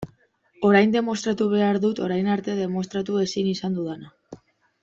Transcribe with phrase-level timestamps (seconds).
[0.69, 4.39] Orain demostratu behar dut orain arte demostratu ezin izan dudana.